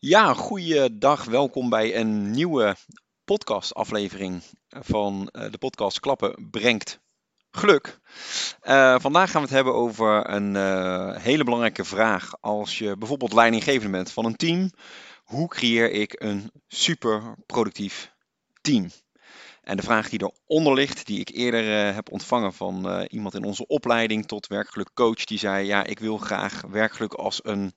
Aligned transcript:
Ja, 0.00 0.34
goeiedag. 0.34 1.24
Welkom 1.24 1.68
bij 1.68 1.96
een 1.96 2.30
nieuwe 2.30 2.76
podcastaflevering 3.24 4.42
van 4.68 5.28
uh, 5.32 5.50
de 5.50 5.58
podcast 5.58 6.00
Klappen 6.00 6.48
brengt 6.50 7.00
geluk. 7.50 7.98
Uh, 8.62 8.98
vandaag 8.98 9.30
gaan 9.30 9.40
we 9.40 9.46
het 9.46 9.56
hebben 9.56 9.74
over 9.74 10.30
een 10.30 10.54
uh, 10.54 11.16
hele 11.16 11.44
belangrijke 11.44 11.84
vraag. 11.84 12.40
Als 12.40 12.78
je 12.78 12.96
bijvoorbeeld 12.96 13.32
leidinggevende 13.32 13.96
bent 13.96 14.12
van 14.12 14.24
een 14.24 14.36
team, 14.36 14.70
hoe 15.24 15.48
creëer 15.48 15.90
ik 15.90 16.22
een 16.22 16.52
super 16.68 17.34
productief 17.46 18.12
team? 18.60 18.90
En 19.62 19.76
de 19.76 19.82
vraag 19.82 20.08
die 20.08 20.32
eronder 20.46 20.74
ligt, 20.74 21.06
die 21.06 21.20
ik 21.20 21.28
eerder 21.28 21.94
heb 21.94 22.12
ontvangen 22.12 22.52
van 22.52 23.06
iemand 23.08 23.34
in 23.34 23.44
onze 23.44 23.66
opleiding 23.66 24.26
tot 24.26 24.46
werkgeluk 24.46 24.90
coach, 24.94 25.24
die 25.24 25.38
zei: 25.38 25.66
Ja, 25.66 25.84
ik 25.84 25.98
wil 25.98 26.16
graag 26.18 26.60
werkgeluk 26.60 27.14
als 27.14 27.40
een 27.42 27.72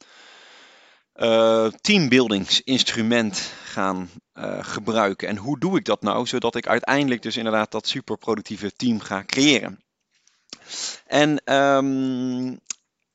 uh, 1.22 1.68
teambuildingsinstrument 1.82 3.52
gaan 3.64 4.10
uh, 4.34 4.64
gebruiken. 4.64 5.28
En 5.28 5.38
hoe 5.38 5.60
doe 5.60 5.78
ik 5.78 5.86
dat 5.86 6.02
nou, 6.02 6.28
zodat 6.28 6.56
ik 6.56 6.68
uiteindelijk 6.68 7.22
dus 7.22 7.38
inderdaad 7.38 7.72
dat 7.72 7.88
superproductieve 7.88 8.76
team 8.76 9.00
ga 9.00 9.24
creëren? 9.26 9.84
En 11.06 11.54
um, 11.56 12.60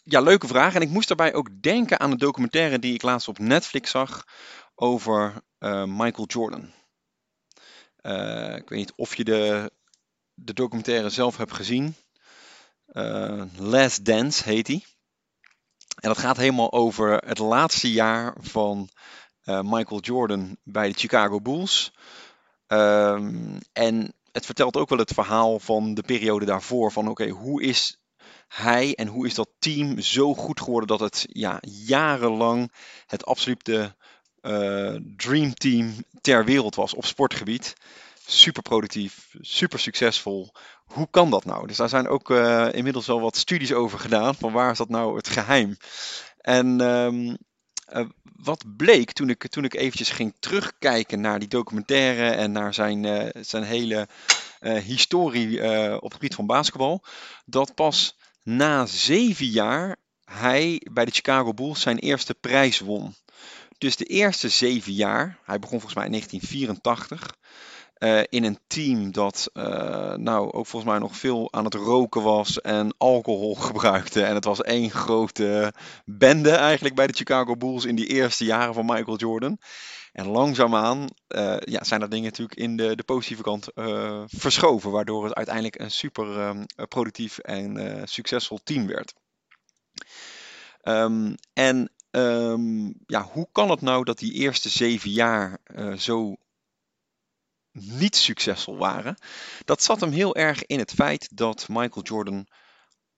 ja, 0.03 0.21
leuke 0.21 0.47
vraag. 0.47 0.75
En 0.75 0.81
ik 0.81 0.89
moest 0.91 1.09
daarbij 1.09 1.35
ook 1.35 1.63
denken 1.63 2.01
aan 2.01 2.11
een 2.11 2.19
documentaire 2.19 2.79
die 2.79 2.95
ik 2.95 3.03
laatst 3.03 3.29
op 3.29 3.39
Netflix 3.39 3.91
zag 3.91 4.25
over 4.75 5.43
uh, 5.59 5.85
Michael 5.85 6.27
Jordan. 6.27 6.73
ik 8.57 8.69
weet 8.69 8.79
niet 8.79 8.93
of 8.97 9.15
je 9.15 9.25
de, 9.25 9.71
de 10.35 10.53
documentaire 10.53 11.11
zelf 11.11 11.37
hebt 11.37 11.53
gezien. 11.53 11.95
Last 13.57 14.05
Dance 14.05 14.43
heet 14.45 14.67
die. 14.67 14.96
En 16.07 16.13
dat 16.13 16.21
gaat 16.21 16.37
helemaal 16.37 16.73
over 16.73 17.17
het 17.17 17.39
laatste 17.39 17.93
jaar 17.93 18.35
van 18.41 18.89
uh, 19.45 19.61
Michael 19.61 20.01
Jordan 20.01 20.57
bij 20.63 20.89
de 20.89 20.99
Chicago 20.99 21.41
Bulls. 21.41 21.93
Um, 22.69 23.59
en 23.73 24.15
het 24.33 24.47
vertelt 24.47 24.77
ook 24.77 24.89
wel 24.89 24.99
het 24.99 25.13
verhaal 25.13 25.59
van 25.59 25.95
de 25.95 26.03
periode 26.03 26.45
daarvoor. 26.45 26.93
Van 26.93 27.09
oké, 27.09 27.29
hoe 27.29 27.63
is 27.63 27.99
hij 28.49 28.95
en 28.95 29.07
hoe 29.07 29.27
is 29.27 29.35
dat 29.35 29.49
team 29.59 30.01
zo 30.01 30.35
goed 30.35 30.61
geworden 30.61 30.89
dat 30.89 31.01
het 31.01 31.27
ja, 31.29 31.59
jarenlang 31.61 32.73
het 33.07 33.25
absolute 33.25 33.97
uh, 34.43 34.97
dream 35.17 35.55
team 35.55 35.95
ter 36.21 36.45
wereld 36.45 36.75
was 36.75 36.95
op 36.95 37.05
sportgebied 37.05 37.75
super 38.27 38.63
productief, 38.63 39.29
super 39.41 39.79
succesvol. 39.79 40.53
Hoe 40.85 41.09
kan 41.11 41.31
dat 41.31 41.45
nou? 41.45 41.67
Dus 41.67 41.77
daar 41.77 41.89
zijn 41.89 42.09
ook 42.09 42.31
uh, 42.31 42.69
inmiddels 42.73 43.07
wel 43.07 43.21
wat 43.21 43.37
studies 43.37 43.73
over 43.73 43.99
gedaan. 43.99 44.35
Van 44.35 44.53
waar 44.53 44.71
is 44.71 44.79
dat 44.79 44.89
nou 44.89 45.17
het 45.17 45.29
geheim? 45.29 45.77
En 46.41 46.81
um, 46.81 47.37
uh, 47.93 48.05
wat 48.37 48.65
bleek 48.77 49.13
toen 49.13 49.31
ik, 49.31 49.47
toen 49.47 49.65
ik 49.65 49.75
eventjes 49.75 50.11
ging 50.11 50.35
terugkijken 50.39 51.21
naar 51.21 51.39
die 51.39 51.49
documentaire 51.49 52.31
en 52.31 52.53
naar 52.53 52.75
zijn, 52.75 53.05
uh, 53.05 53.29
zijn 53.41 53.63
hele 53.63 54.09
historie 54.85 55.63
op 55.97 56.03
het 56.03 56.13
gebied 56.13 56.35
van 56.35 56.47
basketbal, 56.47 57.05
dat 57.45 57.75
pas 57.75 58.17
na 58.43 58.87
zeven 58.87 59.47
jaar 59.47 59.97
hij 60.25 60.83
bij 60.93 61.05
de 61.05 61.11
Chicago 61.11 61.55
Bulls 61.55 61.81
zijn 61.81 61.99
eerste 61.99 62.35
prijs 62.35 62.79
won. 62.79 63.15
Dus 63.79 63.97
de 63.97 64.05
eerste 64.05 64.49
zeven 64.49 64.93
jaar, 64.93 65.39
hij 65.45 65.59
begon 65.59 65.81
volgens 65.81 65.95
mij 65.95 66.05
in 66.05 66.11
1984, 66.11 67.37
uh, 67.99 68.21
in 68.29 68.45
een 68.45 68.59
team 68.67 69.13
dat 69.13 69.51
uh, 69.55 70.15
nou 70.15 70.53
ook 70.53 70.67
volgens 70.67 70.93
mij 70.93 71.01
nog 71.01 71.17
veel 71.17 71.53
aan 71.53 71.65
het 71.65 71.75
roken 71.75 72.23
was 72.23 72.61
en 72.61 72.95
alcohol 72.99 73.55
gebruikte. 73.69 74.25
En 74.25 74.35
het 74.35 74.45
was 74.45 74.63
één 74.63 74.91
grote 74.91 75.73
bende 76.05 76.51
eigenlijk 76.51 76.95
bij 76.95 77.07
de 77.07 77.13
Chicago 77.13 77.57
Bulls 77.57 77.85
in 77.85 77.95
die 77.95 78.07
eerste 78.07 78.45
jaren 78.45 78.75
van 78.75 78.87
Michael 78.87 79.17
Jordan. 79.17 79.59
En 80.13 80.27
langzaamaan 80.27 80.99
uh, 81.29 81.57
ja, 81.59 81.85
zijn 81.85 82.03
er 82.03 82.09
dingen 82.09 82.25
natuurlijk 82.25 82.59
in 82.59 82.77
de, 82.77 82.97
de 82.97 83.03
positieve 83.03 83.43
kant 83.43 83.69
verschoven, 84.27 84.91
waardoor 84.91 85.25
het 85.25 85.35
uiteindelijk 85.35 85.81
een 85.81 85.91
super 85.91 86.41
ehm, 86.41 86.65
productief 86.89 87.39
en 87.39 88.01
succesvol 88.05 88.59
team 88.65 88.87
werd. 88.87 89.15
Um, 90.83 91.35
en 91.53 91.93
um, 92.11 92.95
ja, 93.07 93.23
hoe 93.23 93.49
kan 93.53 93.71
het 93.71 93.81
nou 93.81 94.05
dat 94.05 94.19
die 94.19 94.33
eerste 94.33 94.69
zeven 94.69 95.11
jaar 95.11 95.59
zo 95.97 96.37
niet 97.81 98.17
succesvol 98.17 98.77
waren, 98.77 99.17
dat 99.65 99.83
zat 99.83 100.01
hem 100.01 100.11
heel 100.11 100.37
erg 100.37 100.67
in 100.67 100.79
het 100.79 100.93
feit 100.93 101.29
dat 101.33 101.67
Michael 101.69 102.05
Jordan 102.05 102.47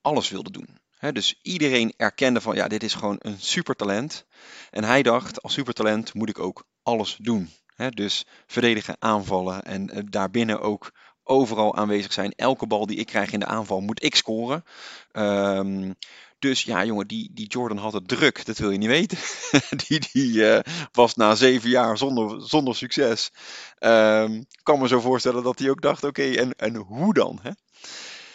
alles 0.00 0.28
wilde 0.28 0.50
doen. 0.50 0.78
dus 1.12 1.38
iedereen 1.42 1.94
erkende 1.96 2.40
van 2.40 2.54
ja, 2.54 2.68
dit 2.68 2.82
is 2.82 2.94
gewoon 2.94 3.16
een 3.18 3.40
supertalent. 3.40 4.26
En 4.70 4.84
hij 4.84 5.02
dacht, 5.02 5.42
als 5.42 5.52
supertalent 5.52 6.14
moet 6.14 6.28
ik 6.28 6.38
ook 6.38 6.64
alles 6.82 7.16
doen. 7.20 7.50
dus 7.90 8.24
verdedigen, 8.46 8.96
aanvallen 8.98 9.62
en 9.62 9.90
uh, 9.92 10.02
daarbinnen 10.04 10.60
ook 10.60 10.92
overal 11.22 11.76
aanwezig 11.76 12.12
zijn. 12.12 12.32
Elke 12.36 12.66
bal 12.66 12.86
die 12.86 12.96
ik 12.96 13.06
krijg 13.06 13.32
in 13.32 13.40
de 13.40 13.46
aanval 13.46 13.80
moet 13.80 14.02
ik 14.04 14.14
scoren. 14.14 14.64
Um, 15.12 15.96
dus 16.38 16.62
ja, 16.62 16.84
jongen, 16.84 17.06
die, 17.06 17.30
die 17.32 17.46
Jordan 17.46 17.78
had 17.78 17.92
het 17.92 18.08
druk, 18.08 18.44
dat 18.44 18.58
wil 18.58 18.70
je 18.70 18.78
niet 18.78 18.88
weten. 18.88 19.18
die 19.86 20.00
die 20.12 20.32
uh, 20.32 20.60
was 20.92 21.14
na 21.14 21.34
zeven 21.34 21.70
jaar 21.70 21.98
zonder, 21.98 22.48
zonder 22.48 22.76
succes. 22.76 23.30
Um, 23.78 24.46
kan 24.62 24.78
me 24.78 24.88
zo 24.88 25.00
voorstellen 25.00 25.42
dat 25.42 25.58
hij 25.58 25.70
ook 25.70 25.82
dacht, 25.82 26.04
oké, 26.04 26.22
en, 26.22 26.52
en 26.52 26.74
hoe 26.74 27.14
dan? 27.14 27.38
Hè? 27.42 27.50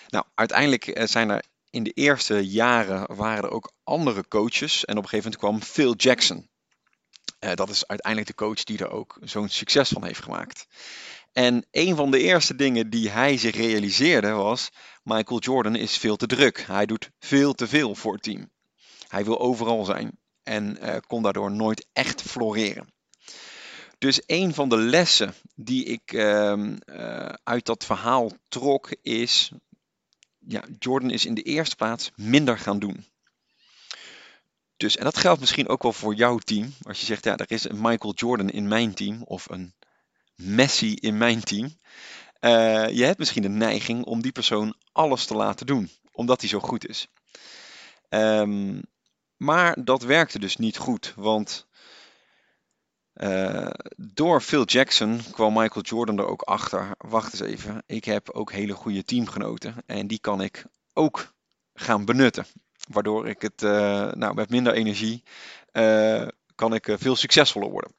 Nou, 0.08 0.26
uiteindelijk 0.36 0.88
eh, 0.88 1.08
zijn 1.08 1.30
er 1.30 1.44
in 1.70 1.84
de 1.84 1.92
eerste 1.92 2.48
jaren 2.48 3.16
waren 3.16 3.44
er 3.44 3.52
ook 3.52 3.74
andere 3.84 4.28
coaches. 4.28 4.86
En 4.86 4.98
op 4.98 5.04
een 5.04 5.10
gegeven 5.10 5.32
moment 5.32 5.38
kwam 5.38 5.72
Phil 5.72 5.96
Jackson. 5.96 6.50
Uh, 7.40 7.54
dat 7.54 7.70
is 7.70 7.88
uiteindelijk 7.88 8.38
de 8.38 8.46
coach 8.46 8.64
die 8.64 8.78
er 8.78 8.90
ook 8.90 9.18
zo'n 9.22 9.50
succes 9.50 9.90
van 9.90 10.04
heeft 10.04 10.24
gemaakt. 10.24 10.68
En 11.34 11.66
een 11.72 11.96
van 11.96 12.12
de 12.12 12.20
eerste 12.20 12.56
dingen 12.56 12.90
die 12.90 13.10
hij 13.10 13.38
zich 13.38 13.56
realiseerde 13.56 14.32
was: 14.32 14.70
Michael 15.04 15.40
Jordan 15.40 15.76
is 15.76 15.98
veel 15.98 16.16
te 16.16 16.26
druk. 16.26 16.64
Hij 16.68 16.86
doet 16.86 17.12
veel 17.20 17.54
te 17.54 17.68
veel 17.68 17.96
voor 17.96 18.14
het 18.14 18.24
team. 18.24 18.52
Hij 19.08 19.26
wil 19.26 19.40
overal 19.40 19.86
zijn 19.86 20.18
en 20.44 20.78
uh, 20.82 20.96
kon 21.08 21.24
daardoor 21.24 21.52
nooit 21.52 21.88
echt 21.94 22.22
floreren. 22.22 22.94
Dus 23.98 24.22
een 24.26 24.54
van 24.54 24.70
de 24.70 24.78
lessen 24.78 25.34
die 25.56 25.86
ik 25.86 26.14
uh, 26.14 26.54
uh, 26.86 27.30
uit 27.44 27.66
dat 27.66 27.86
verhaal 27.86 28.32
trok 28.48 28.96
is: 29.02 29.52
ja, 30.40 30.64
Jordan 30.80 31.10
is 31.10 31.26
in 31.26 31.34
de 31.34 31.42
eerste 31.42 31.76
plaats 31.76 32.12
minder 32.16 32.58
gaan 32.58 32.80
doen. 32.80 33.06
Dus, 34.78 34.98
en 34.98 35.04
dat 35.04 35.18
geldt 35.18 35.40
misschien 35.40 35.68
ook 35.68 35.84
wel 35.84 35.94
voor 35.94 36.16
jouw 36.16 36.38
team. 36.38 36.74
Als 36.82 37.00
je 37.00 37.06
zegt, 37.06 37.24
ja, 37.24 37.38
er 37.38 37.52
is 37.52 37.70
een 37.70 37.82
Michael 37.82 38.14
Jordan 38.14 38.50
in 38.50 38.68
mijn 38.68 38.94
team 38.94 39.22
of 39.24 39.50
een 39.50 39.74
Messi 40.36 40.96
in 40.96 41.18
mijn 41.18 41.44
team. 41.44 41.78
Uh, 42.42 42.90
je 42.90 43.04
hebt 43.04 43.18
misschien 43.18 43.42
de 43.42 43.50
neiging 43.50 44.06
om 44.06 44.22
die 44.22 44.32
persoon 44.32 44.76
alles 44.92 45.26
te 45.26 45.36
laten 45.36 45.66
doen, 45.66 45.90
omdat 46.12 46.40
hij 46.40 46.50
zo 46.50 46.60
goed 46.60 46.88
is. 46.88 47.08
Um, 48.10 48.82
maar 49.38 49.84
dat 49.84 50.04
werkte 50.04 50.40
dus 50.40 50.56
niet 50.58 50.78
goed, 50.78 51.14
want 51.16 51.68
uh, 53.14 53.70
door 53.98 54.42
Phil 54.42 54.66
Jackson 54.66 55.22
kwam 55.32 55.54
Michael 55.54 55.86
Jordan 55.86 56.18
er 56.18 56.28
ook 56.28 56.42
achter. 56.42 56.96
Wacht 56.98 57.32
eens 57.32 57.52
even, 57.52 57.84
ik 57.86 58.06
heb 58.06 58.30
ook 58.30 58.52
hele 58.52 58.74
goede 58.74 59.04
teamgenoten 59.04 59.76
en 59.86 60.08
die 60.08 60.20
kan 60.20 60.42
ik 60.42 60.66
ook 60.94 61.34
gaan 61.74 62.06
benutten. 62.06 62.46
Waardoor 62.90 63.28
ik 63.28 63.42
het 63.42 63.62
uh, 63.62 64.12
nou, 64.12 64.34
met 64.34 64.50
minder 64.50 64.74
energie 64.74 65.24
kan 66.56 66.74
ik 66.74 66.96
veel 66.98 67.16
succesvoller 67.16 67.70
worden. 67.70 67.96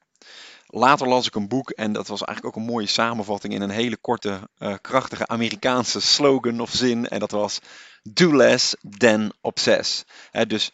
Later 0.67 1.07
las 1.07 1.27
ik 1.27 1.35
een 1.35 1.47
boek 1.47 1.69
en 1.69 1.93
dat 1.93 2.07
was 2.07 2.23
eigenlijk 2.23 2.57
ook 2.57 2.63
een 2.63 2.71
mooie 2.71 2.87
samenvatting 2.87 3.53
in 3.53 3.61
een 3.61 3.69
hele 3.69 3.97
korte, 3.97 4.49
uh, 4.57 4.75
krachtige 4.81 5.27
Amerikaanse 5.27 6.01
slogan 6.01 6.59
of 6.59 6.71
zin. 6.71 7.07
En 7.07 7.19
dat 7.19 7.31
was 7.31 7.59
do 8.03 8.35
less 8.35 8.75
than 8.97 9.33
obsess. 9.41 10.03
Dus 10.47 10.71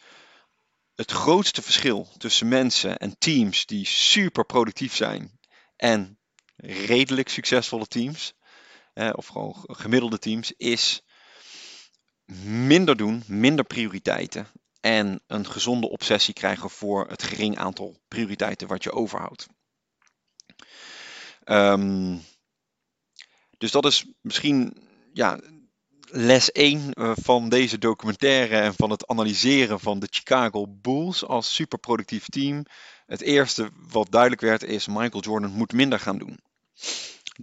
het 0.95 1.11
grootste 1.11 1.61
verschil 1.61 2.07
tussen 2.17 2.47
mensen 2.47 2.97
en 2.97 3.17
teams 3.17 3.65
die 3.65 3.85
super 3.85 4.45
productief 4.45 4.95
zijn 4.95 5.39
en 5.75 6.19
redelijk 6.55 7.29
succesvolle 7.29 7.87
teams, 7.87 8.33
of 9.11 9.27
gewoon 9.27 9.55
gemiddelde 9.67 10.19
teams, 10.19 10.53
is 10.57 11.01
minder 12.43 12.97
doen, 12.97 13.23
minder 13.27 13.65
prioriteiten 13.65 14.47
en 14.79 15.21
een 15.27 15.45
gezonde 15.45 15.89
obsessie 15.89 16.33
krijgen 16.33 16.69
voor 16.69 17.07
het 17.07 17.23
gering 17.23 17.57
aantal 17.57 17.97
prioriteiten 18.07 18.67
wat 18.67 18.83
je 18.83 18.91
overhoudt. 18.91 19.47
Um, 21.45 22.21
dus 23.57 23.71
dat 23.71 23.85
is 23.85 24.05
misschien 24.21 24.77
ja, 25.13 25.39
les 26.11 26.51
1 26.51 26.93
eh, 26.93 27.11
van 27.15 27.49
deze 27.49 27.77
documentaire 27.77 28.57
en 28.57 28.73
van 28.73 28.89
het 28.89 29.07
analyseren 29.07 29.79
van 29.79 29.99
de 29.99 30.07
Chicago 30.09 30.67
Bulls 30.67 31.25
als 31.25 31.55
superproductief 31.55 32.25
team. 32.25 32.65
Het 33.05 33.21
eerste 33.21 33.69
wat 33.89 34.11
duidelijk 34.11 34.41
werd 34.41 34.63
is 34.63 34.87
Michael 34.87 35.21
Jordan 35.23 35.51
moet 35.51 35.73
minder 35.73 35.99
gaan 35.99 36.17
doen. 36.17 36.39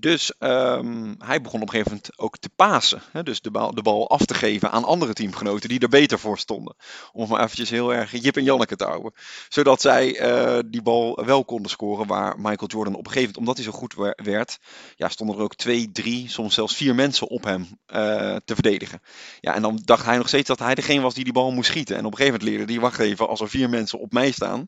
Dus 0.01 0.33
um, 0.39 1.15
hij 1.19 1.41
begon 1.41 1.63
op 1.63 1.67
een 1.67 1.73
gegeven 1.73 1.91
moment 1.91 2.19
ook 2.19 2.39
te 2.39 2.49
pasen. 2.57 3.03
Hè? 3.13 3.23
Dus 3.23 3.41
de 3.41 3.51
bal, 3.51 3.75
de 3.75 3.83
bal 3.83 4.11
af 4.11 4.25
te 4.25 4.35
geven 4.35 4.71
aan 4.71 4.85
andere 4.85 5.13
teamgenoten 5.13 5.69
die 5.69 5.81
er 5.81 5.89
beter 5.89 6.19
voor 6.19 6.39
stonden. 6.39 6.77
Om 7.13 7.29
maar 7.29 7.43
eventjes 7.43 7.71
heel 7.71 7.95
erg 7.95 8.13
Jip 8.23 8.37
en 8.37 8.45
Janneke 8.45 8.77
te 8.77 8.85
houden. 8.85 9.13
Zodat 9.49 9.81
zij 9.81 10.21
uh, 10.21 10.59
die 10.67 10.83
bal 10.83 11.25
wel 11.25 11.45
konden 11.45 11.71
scoren. 11.71 12.07
Waar 12.07 12.37
Michael 12.37 12.71
Jordan 12.71 12.95
op 12.95 13.07
een 13.07 13.13
gegeven 13.13 13.21
moment, 13.21 13.37
omdat 13.37 13.57
hij 13.57 13.65
zo 13.65 13.73
goed 13.73 13.95
werd, 14.25 14.59
ja, 14.97 15.09
stonden 15.09 15.37
er 15.37 15.43
ook 15.43 15.55
twee, 15.55 15.91
drie, 15.93 16.29
soms 16.29 16.55
zelfs 16.55 16.77
vier 16.77 16.95
mensen 16.95 17.29
op 17.29 17.45
hem 17.45 17.61
uh, 17.61 18.37
te 18.45 18.55
verdedigen. 18.55 19.03
Ja, 19.41 19.55
en 19.55 19.63
dan 19.63 19.81
dacht 19.85 20.05
hij 20.05 20.17
nog 20.17 20.29
steeds 20.29 20.49
dat 20.49 20.59
hij 20.59 20.75
degene 20.75 21.01
was 21.01 21.15
die 21.15 21.25
die 21.25 21.33
bal 21.33 21.53
moest 21.53 21.69
schieten. 21.69 21.97
En 21.97 22.05
op 22.05 22.11
een 22.11 22.19
gegeven 22.19 22.39
moment 22.39 22.57
leerde 22.57 22.73
hij, 22.73 22.83
wacht 22.83 22.99
even, 22.99 23.29
als 23.29 23.41
er 23.41 23.49
vier 23.49 23.69
mensen 23.69 23.99
op 23.99 24.13
mij 24.13 24.31
staan, 24.31 24.67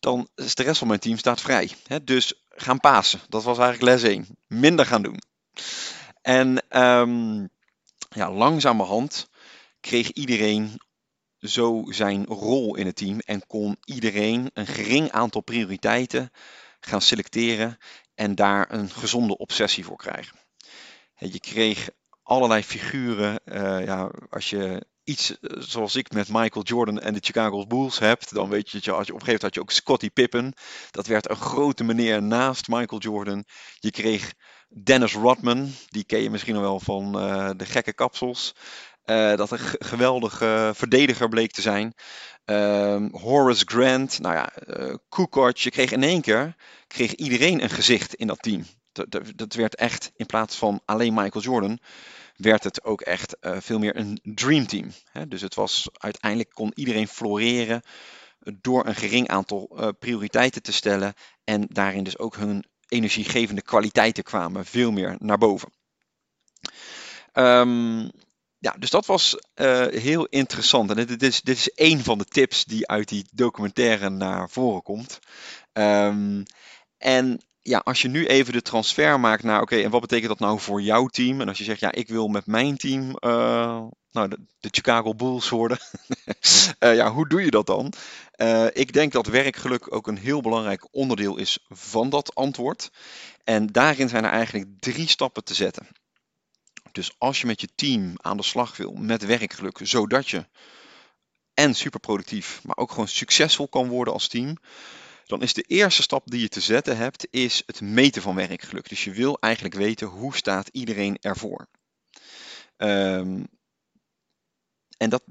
dan 0.00 0.28
is 0.34 0.54
de 0.54 0.62
rest 0.62 0.78
van 0.78 0.88
mijn 0.88 1.00
team 1.00 1.18
staat 1.18 1.40
vrij. 1.40 1.70
Dus 2.02 2.41
gaan 2.54 2.80
pasen. 2.80 3.20
Dat 3.28 3.42
was 3.42 3.58
eigenlijk 3.58 3.92
les 3.92 4.10
1. 4.10 4.26
Minder 4.46 4.86
gaan 4.86 5.02
doen. 5.02 5.22
En 6.22 6.78
um, 6.82 7.50
ja, 8.08 8.30
langzamerhand 8.32 9.28
kreeg 9.80 10.10
iedereen 10.10 10.80
zo 11.38 11.84
zijn 11.88 12.26
rol 12.26 12.76
in 12.76 12.86
het 12.86 12.96
team 12.96 13.18
en 13.18 13.46
kon 13.46 13.76
iedereen 13.84 14.50
een 14.54 14.66
gering 14.66 15.10
aantal 15.10 15.40
prioriteiten 15.40 16.30
gaan 16.80 17.00
selecteren 17.00 17.78
en 18.14 18.34
daar 18.34 18.72
een 18.72 18.90
gezonde 18.90 19.36
obsessie 19.36 19.84
voor 19.84 19.96
krijgen. 19.96 20.38
Je 21.16 21.40
kreeg 21.40 21.90
allerlei 22.22 22.62
figuren. 22.62 23.40
Uh, 23.44 23.84
ja, 23.84 24.10
als 24.30 24.50
je 24.50 24.86
iets 25.04 25.38
eh, 25.40 25.56
zoals 25.58 25.96
ik 25.96 26.12
met 26.12 26.28
Michael 26.28 26.64
Jordan 26.64 27.00
en 27.00 27.14
de 27.14 27.20
Chicago 27.22 27.66
Bulls 27.66 27.98
hebt, 27.98 28.34
dan 28.34 28.48
weet 28.48 28.70
je 28.70 28.76
dat 28.76 28.84
je, 28.84 28.92
als 28.92 29.06
je 29.06 29.12
op 29.12 29.20
een 29.20 29.24
gegeven 29.24 29.40
moment 29.40 29.42
had 29.42 29.54
je 29.54 29.60
ook 29.60 29.70
Scottie 29.70 30.10
Pippen. 30.10 30.52
Dat 30.90 31.06
werd 31.06 31.30
een 31.30 31.36
grote 31.36 31.84
meneer 31.84 32.22
naast 32.22 32.68
Michael 32.68 33.00
Jordan. 33.00 33.44
Je 33.78 33.90
kreeg 33.90 34.32
Dennis 34.68 35.14
Rodman, 35.14 35.70
die 35.88 36.04
ken 36.04 36.22
je 36.22 36.30
misschien 36.30 36.60
wel 36.60 36.80
van 36.80 37.18
uh, 37.18 37.50
de 37.56 37.64
gekke 37.64 37.92
kapsels. 37.92 38.54
Uh, 39.04 39.36
dat 39.36 39.50
een 39.50 39.58
geweldige 39.78 40.72
verdediger 40.74 41.28
bleek 41.28 41.52
te 41.52 41.60
zijn. 41.60 41.94
Uh, 42.46 43.04
Horace 43.10 43.64
Grant, 43.66 44.20
nou 44.20 44.34
ja, 44.34 44.52
Kukoc. 45.08 45.56
Je 45.56 45.70
kreeg 45.70 45.92
in 45.92 46.02
één 46.02 46.20
keer 46.20 46.56
kreeg 46.86 47.14
iedereen 47.14 47.62
een 47.62 47.70
gezicht 47.70 48.14
in 48.14 48.26
dat 48.26 48.42
team. 48.42 48.64
Dat, 48.92 49.20
dat 49.34 49.54
werd 49.54 49.74
echt 49.74 50.12
in 50.16 50.26
plaats 50.26 50.56
van 50.56 50.80
alleen 50.84 51.14
Michael 51.14 51.44
Jordan 51.44 51.78
werd 52.42 52.64
het 52.64 52.84
ook 52.84 53.00
echt 53.00 53.36
uh, 53.40 53.56
veel 53.60 53.78
meer 53.78 53.96
een 53.96 54.20
dreamteam. 54.22 54.92
Dus 55.28 55.40
het 55.40 55.54
was 55.54 55.88
uiteindelijk 55.92 56.50
kon 56.50 56.72
iedereen 56.74 57.08
floreren 57.08 57.82
door 58.60 58.86
een 58.86 58.94
gering 58.94 59.28
aantal 59.28 59.70
uh, 59.72 59.88
prioriteiten 59.98 60.62
te 60.62 60.72
stellen 60.72 61.14
en 61.44 61.66
daarin 61.68 62.04
dus 62.04 62.18
ook 62.18 62.36
hun 62.36 62.64
energiegevende 62.88 63.62
kwaliteiten 63.62 64.24
kwamen 64.24 64.64
veel 64.64 64.90
meer 64.90 65.16
naar 65.18 65.38
boven. 65.38 65.72
Um, 67.32 68.10
ja, 68.58 68.74
dus 68.78 68.90
dat 68.90 69.06
was 69.06 69.36
uh, 69.54 69.86
heel 69.86 70.26
interessant. 70.26 70.90
En 70.90 71.06
dit 71.06 71.22
is, 71.22 71.40
dit 71.40 71.56
is 71.56 71.70
een 71.74 72.00
van 72.00 72.18
de 72.18 72.24
tips 72.24 72.64
die 72.64 72.88
uit 72.88 73.08
die 73.08 73.26
documentaire 73.32 74.08
naar 74.08 74.50
voren 74.50 74.82
komt. 74.82 75.18
Um, 75.72 76.42
en 76.98 77.40
ja, 77.62 77.78
als 77.78 78.02
je 78.02 78.08
nu 78.08 78.26
even 78.26 78.52
de 78.52 78.62
transfer 78.62 79.20
maakt 79.20 79.42
naar, 79.42 79.60
oké, 79.60 79.76
en 79.76 79.90
wat 79.90 80.00
betekent 80.00 80.28
dat 80.28 80.38
nou 80.38 80.60
voor 80.60 80.82
jouw 80.82 81.06
team? 81.06 81.40
En 81.40 81.48
als 81.48 81.58
je 81.58 81.64
zegt, 81.64 81.80
ja, 81.80 81.92
ik 81.92 82.08
wil 82.08 82.28
met 82.28 82.46
mijn 82.46 82.76
team 82.76 83.08
uh, 83.20 83.82
nou, 84.10 84.28
de, 84.28 84.68
Chicago 84.70 85.14
Bulls 85.14 85.48
worden. 85.48 85.78
uh, 86.80 86.94
ja, 87.00 87.12
hoe 87.12 87.28
doe 87.28 87.44
je 87.44 87.50
dat 87.50 87.66
dan? 87.66 87.92
Uh, 88.36 88.66
ik 88.72 88.92
denk 88.92 89.12
dat 89.12 89.26
werkgeluk 89.26 89.94
ook 89.94 90.06
een 90.06 90.18
heel 90.18 90.40
belangrijk 90.40 90.88
onderdeel 90.90 91.36
is 91.36 91.58
van 91.68 92.10
dat 92.10 92.34
antwoord. 92.34 92.90
En 93.44 93.66
daarin 93.66 94.08
zijn 94.08 94.24
er 94.24 94.30
eigenlijk 94.30 94.80
drie 94.80 95.08
stappen 95.08 95.44
te 95.44 95.54
zetten. 95.54 95.86
Dus 96.92 97.14
als 97.18 97.40
je 97.40 97.46
met 97.46 97.60
je 97.60 97.68
team 97.74 98.14
aan 98.16 98.36
de 98.36 98.42
slag 98.42 98.76
wil 98.76 98.92
met 98.92 99.24
werkgeluk, 99.24 99.78
zodat 99.82 100.28
je 100.28 100.46
en 101.54 101.74
super 101.74 102.00
productief, 102.00 102.60
maar 102.64 102.76
ook 102.76 102.90
gewoon 102.90 103.08
succesvol 103.08 103.68
kan 103.68 103.88
worden 103.88 104.12
als 104.14 104.28
team, 104.28 104.56
dan 105.32 105.42
is 105.42 105.54
de 105.54 105.62
eerste 105.62 106.02
stap 106.02 106.30
die 106.30 106.40
je 106.40 106.48
te 106.48 106.60
zetten 106.60 106.96
hebt, 106.96 107.26
is 107.30 107.62
het 107.66 107.80
meten 107.80 108.22
van 108.22 108.34
werkgeluk. 108.34 108.88
Dus 108.88 109.04
je 109.04 109.10
wil 109.10 109.38
eigenlijk 109.40 109.74
weten 109.74 110.06
hoe 110.06 110.36
staat 110.36 110.68
iedereen 110.68 111.18
ervoor. 111.20 111.68
Um, 112.76 113.46
en 114.96 115.10
dat, 115.10 115.22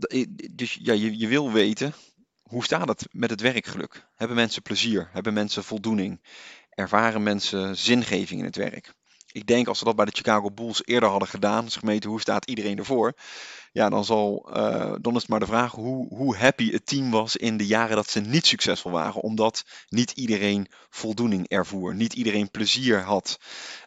dus 0.51 0.77
ja, 0.81 0.94
je, 0.94 1.18
je 1.18 1.27
wil 1.27 1.51
weten 1.51 1.94
hoe 2.42 2.63
staat 2.63 2.88
het 2.88 3.07
met 3.12 3.30
het 3.30 3.42
werkgeluk. 3.42 4.07
Hebben 4.15 4.36
mensen 4.36 4.62
plezier? 4.62 5.09
Hebben 5.12 5.33
mensen 5.33 5.63
voldoening? 5.63 6.21
Ervaren 6.69 7.24
mensen 7.24 7.77
zingeving 7.77 8.39
in 8.39 8.45
het 8.45 8.56
werk? 8.56 8.94
Ik 9.31 9.48
denk 9.48 9.68
als 9.68 9.78
ze 9.78 9.86
dat 9.86 9.95
bij 9.95 10.06
de 10.06 10.16
Chicago 10.16 10.51
Bulls 10.51 10.86
eerder 10.86 11.10
hadden 11.10 11.28
gedaan, 11.28 11.66
dus 11.66 11.75
gemeten 11.75 12.10
hoe 12.10 12.22
staat 12.22 12.45
iedereen 12.45 12.78
ervoor, 12.78 13.13
ja, 13.72 13.89
dan, 13.89 14.06
zal, 14.06 14.50
uh, 14.57 14.94
dan 15.01 15.16
is 15.16 15.22
het 15.22 15.30
maar 15.30 15.39
de 15.39 15.45
vraag 15.45 15.72
hoe, 15.72 16.07
hoe 16.07 16.38
happy 16.38 16.72
het 16.72 16.86
team 16.86 17.12
was 17.12 17.36
in 17.36 17.57
de 17.57 17.66
jaren 17.66 17.95
dat 17.95 18.10
ze 18.10 18.19
niet 18.19 18.45
succesvol 18.45 18.92
waren. 18.92 19.22
Omdat 19.22 19.63
niet 19.88 20.12
iedereen 20.12 20.68
voldoening 20.89 21.48
ervoer, 21.48 21.95
niet 21.95 22.13
iedereen 22.13 22.51
plezier 22.51 23.01
had. 23.01 23.38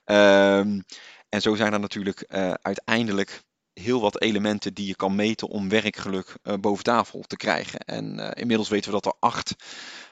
Um, 0.05 0.85
en 1.29 1.41
zo 1.41 1.55
zijn 1.55 1.73
er 1.73 1.81
natuurlijk 1.81 2.25
uh, 2.29 2.53
uiteindelijk 2.63 3.43
heel 3.73 4.01
wat 4.01 4.21
elementen 4.21 4.75
die 4.75 4.87
je 4.87 4.97
kan 4.97 5.15
meten 5.15 5.49
om 5.49 5.69
werkgeluk 5.69 6.37
uh, 6.43 6.55
boven 6.61 6.85
tafel 6.85 7.21
te 7.27 7.37
krijgen. 7.37 7.79
En 7.79 8.33
inmiddels 8.35 8.69
weten 8.69 8.93
we 8.93 9.01
dat 9.01 9.07
er 9.07 9.19
acht 9.21 9.55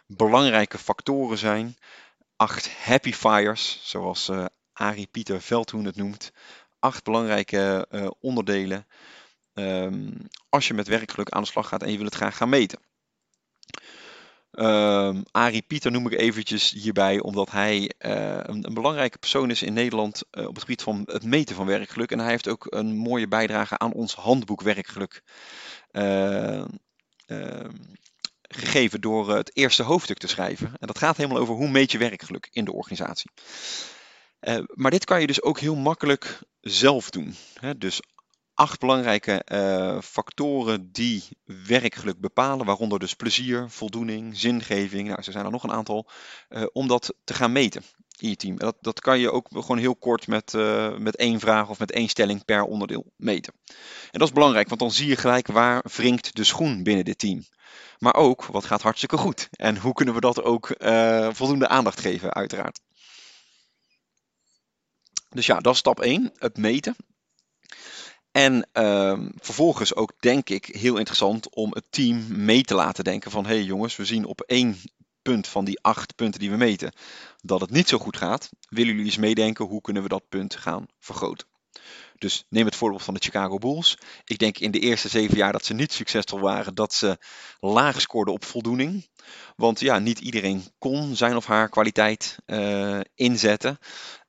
belangrijke 0.07 0.79
factoren 0.79 1.39
zijn. 1.39 1.77
Acht 2.37 2.71
happy 2.85 3.13
fires, 3.13 3.81
zoals 3.83 4.31
Arie 4.83 5.09
Pieter 5.11 5.41
Veldhoen 5.41 5.85
het 5.85 5.97
noemt. 5.97 6.33
Acht 6.79 7.05
belangrijke 7.05 7.87
onderdelen 8.21 8.87
um, 9.55 10.29
als 10.49 10.69
je 10.69 10.75
met 10.75 10.89
werkgeluk 10.89 11.31
aan 11.31 11.43
de 11.43 11.49
slag 11.49 11.69
gaat 11.69 11.83
en 11.83 11.91
je 11.91 11.97
wil 11.97 12.07
het 12.07 12.15
graag 12.15 12.37
gaan 12.37 12.49
meten. 12.49 12.79
Um, 14.53 15.23
Arie 15.31 15.63
Pieter 15.63 15.91
noem 15.91 16.07
ik 16.07 16.19
eventjes 16.19 16.71
hierbij, 16.71 17.21
omdat 17.21 17.51
hij 17.51 17.81
uh, 17.81 18.37
een, 18.43 18.67
een, 18.67 18.75
belangrijke 18.75 19.19
persoon 19.19 19.51
is 19.51 19.63
in 19.63 19.73
Nederland 19.73 20.23
uh, 20.33 20.47
op 20.47 20.55
het 20.55 20.63
gebied 20.63 20.83
van 20.83 21.03
het 21.07 21.25
meten 21.25 21.57
van 21.57 21.67
werkgeluk. 21.67 22.11
En 22.11 22.19
hij 22.19 22.31
heeft 22.31 22.49
ook 22.49 22.67
een 22.69 22.97
mooie 22.97 23.29
bijdrage 23.29 23.79
aan 23.79 23.93
ons 23.93 24.15
handboek 24.15 24.63
werkgeluk 24.63 25.23
uh, 25.93 26.65
gegeven 28.43 29.01
door 29.01 29.35
het 29.35 29.57
eerste 29.57 29.83
hoofdstuk 29.83 30.19
te 30.19 30.29
schrijven. 30.29 30.67
En 30.79 30.87
dat 30.87 30.99
gaat 30.99 31.17
helemaal 31.17 31.41
over 31.41 31.55
hoe 31.55 31.71
meet 31.71 31.93
je 31.93 31.99
werkgeluk 31.99 32.49
in 32.53 32.65
de 32.65 32.73
organisatie. 32.73 33.31
Maar 34.75 34.91
dit 34.91 35.05
kan 35.05 35.21
je 35.21 35.27
dus 35.27 35.43
ook 35.43 35.59
heel 35.59 35.77
makkelijk 35.77 36.39
zelf 36.61 37.11
doen. 37.11 37.35
Hè? 37.61 37.79
Dus 37.79 38.01
acht 38.55 38.81
belangrijke 38.81 39.47
uh, 39.53 40.01
factoren 40.01 40.93
die 40.93 41.25
werkgeluk 41.45 42.21
bepalen, 42.21 42.67
waaronder 42.67 42.99
dus 42.99 43.15
plezier, 43.15 43.71
voldoening, 43.71 44.39
zingeving. 44.39 45.07
Nou, 45.07 45.23
er 45.25 45.33
zijn 45.33 45.45
er 45.45 45.51
nog 45.51 45.63
een 45.63 45.73
aantal, 45.73 46.11
uh, 46.49 46.63
om 46.73 46.89
dat 46.89 47.15
te 47.25 47.35
gaan 47.35 47.53
meten 47.53 47.83
in 48.19 48.29
je 48.29 48.37
team. 48.37 48.59
dat, 48.59 48.77
dat 48.81 49.01
kan 49.01 49.19
je 49.19 49.33
ook 49.33 49.47
gewoon 49.51 49.79
heel 49.79 49.97
kort 49.97 50.27
met, 50.27 50.53
met 50.99 51.17
één 51.17 51.41
vraag 51.41 51.69
of 51.69 51.79
met 51.79 51.91
één 51.91 52.09
stelling 52.09 52.45
per 52.45 52.63
onderdeel 52.63 53.13
meten. 53.17 53.53
En 54.11 54.19
dat 54.19 54.29
is 54.29 54.35
belangrijk, 54.35 54.69
want 54.69 54.81
dan 54.81 54.91
zie 54.91 55.09
je 55.09 55.17
gelijk 55.17 55.47
waar 55.47 55.85
wringt 55.97 56.37
de 56.37 56.45
schoen 56.45 56.83
binnen 56.83 57.05
dit 57.05 57.19
team. 57.19 57.45
Maar 57.99 58.15
ook, 58.15 58.45
wat 58.45 58.65
gaat 58.65 58.83
hartstikke 58.83 59.17
goed? 59.17 59.49
En 59.51 59.77
hoe 59.77 59.93
kunnen 59.93 60.15
we 60.15 60.21
dat 60.21 60.43
ook 60.43 60.75
voldoende 61.33 61.69
aandacht 61.69 62.01
geven, 62.01 62.33
uiteraard. 62.33 62.81
Dus 65.33 65.47
ja, 65.47 65.59
dat 65.59 65.73
is 65.73 65.79
stap 65.79 66.01
1, 66.01 66.33
het 66.39 66.57
meten. 66.57 66.97
En 68.33 68.69
um, 68.73 69.33
vervolgens 69.41 69.95
ook 69.95 70.13
denk 70.19 70.49
ik 70.49 70.67
heel 70.67 70.97
interessant 70.97 71.55
om 71.55 71.71
het 71.71 71.85
team 71.91 72.45
mee 72.45 72.63
te 72.63 72.75
laten 72.75 73.05
denken 73.05 73.31
van 73.31 73.47
hé 73.47 73.55
hey 73.55 73.63
jongens, 73.63 73.97
we 73.97 74.05
zien 74.05 74.25
op 74.25 74.41
één 74.41 74.77
punt 75.23 75.47
van 75.47 75.65
die 75.65 75.81
acht 75.81 76.15
punten 76.15 76.41
die 76.41 76.51
we 76.51 76.57
meten 76.57 76.93
dat 77.43 77.61
het 77.61 77.71
niet 77.71 77.89
zo 77.89 77.99
goed 77.99 78.17
gaat. 78.17 78.51
Willen 78.69 78.91
jullie 78.91 79.05
eens 79.05 79.17
meedenken 79.17 79.65
hoe 79.65 79.81
kunnen 79.81 80.03
we 80.03 80.09
dat 80.09 80.29
punt 80.29 80.57
gaan 80.57 80.87
vergroten? 80.99 81.47
Dus 82.19 82.45
neem 82.49 82.65
het 82.65 82.77
voorbeeld 82.77 83.03
van 83.03 83.15
de 83.15 83.21
Chicago 83.21 83.59
Bulls. 83.59 83.99
Ik 84.25 84.39
denk 84.39 84.59
in 84.59 84.71
de 84.71 84.79
eerste 84.79 85.09
zeven 85.09 85.37
jaar 85.37 85.53
dat 85.53 85.65
ze 85.65 85.75
niet 85.75 85.93
succesvol 85.93 86.41
waren, 86.41 86.75
dat 86.75 86.95
ze 86.95 87.19
laag 87.61 88.01
scoorden 88.01 88.35
op 88.35 88.45
voldoening. 88.45 89.09
Want 89.57 89.81
ja, 89.81 89.99
niet 89.99 90.19
iedereen 90.19 90.65
kon 90.79 91.17
zijn 91.17 91.37
of 91.37 91.47
haar 91.47 91.69
kwaliteit 91.69 92.37
uh, 92.47 93.01
inzetten. 93.15 93.79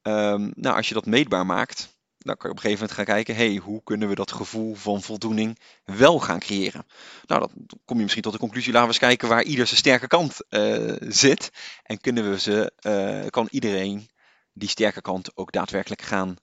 Um, 0.04 0.52
nou, 0.56 0.76
als 0.76 0.88
je 0.88 0.94
dat 0.94 1.06
meetbaar 1.06 1.46
maakt, 1.46 1.98
dan 2.18 2.38
kan 2.38 2.50
je 2.50 2.56
op 2.56 2.64
een 2.64 2.70
gegeven 2.70 2.88
moment 2.88 2.92
gaan 2.92 3.16
kijken, 3.16 3.36
hey, 3.36 3.56
hoe 3.56 3.84
kunnen 3.84 4.08
we 4.08 4.16
dat 4.16 4.32
gevoel 4.32 4.76
van 4.76 5.02
voldoening 5.02 5.60
wel 5.84 6.20
gaan 6.20 6.40
creëren? 6.40 6.86
Nou, 7.26 7.40
dan 7.40 7.66
kom 7.86 7.96
je 7.98 8.02
misschien 8.02 8.24
tot 8.24 8.34
de 8.34 8.40
conclusie, 8.40 8.72
laten 8.72 8.88
we 8.88 8.94
eens 8.94 9.04
kijken 9.04 9.28
waar 9.28 9.44
ieder 9.44 9.68
zijn 9.68 9.80
sterke 9.80 10.08
kant 10.08 10.38
uh, 10.50 10.96
zit. 11.00 11.52
En 11.84 12.02
kunnen 12.02 12.30
we 12.30 12.40
ze, 12.40 12.72
uh, 12.82 13.30
kan 13.30 13.48
iedereen 13.52 14.10
die 14.54 14.70
sterke 14.70 15.02
kant 15.02 15.38
ook 15.38 15.52
daadwerkelijk 15.52 16.02
gaan 16.02 16.38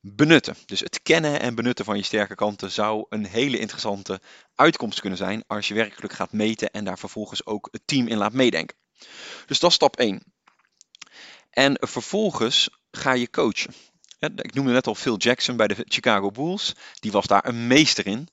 benutten. 0.00 0.56
Dus 0.66 0.80
het 0.80 1.02
kennen 1.02 1.40
en 1.40 1.54
benutten 1.54 1.84
van 1.84 1.96
je 1.96 2.02
sterke 2.02 2.34
kanten 2.34 2.70
zou 2.70 3.06
een 3.08 3.26
hele 3.26 3.58
interessante 3.58 4.20
uitkomst 4.54 5.00
kunnen 5.00 5.18
zijn 5.18 5.44
als 5.46 5.68
je 5.68 5.74
werkelijk 5.74 6.12
gaat 6.12 6.32
meten 6.32 6.70
en 6.70 6.84
daar 6.84 6.98
vervolgens 6.98 7.46
ook 7.46 7.68
het 7.70 7.82
team 7.84 8.06
in 8.06 8.16
laat 8.16 8.32
meedenken. 8.32 8.76
Dus 9.46 9.58
dat 9.58 9.70
is 9.70 9.76
stap 9.76 9.96
1. 9.96 10.22
En 11.50 11.76
vervolgens 11.80 12.70
ga 12.96 13.12
je 13.12 13.30
coachen? 13.30 13.74
Ik 14.18 14.54
noemde 14.54 14.72
net 14.72 14.86
al 14.86 14.94
Phil 14.94 15.16
Jackson 15.16 15.56
bij 15.56 15.66
de 15.66 15.76
Chicago 15.78 16.30
Bulls. 16.30 16.74
Die 16.94 17.12
was 17.12 17.26
daar 17.26 17.48
een 17.48 17.66
meester 17.66 18.06
in. 18.06 18.28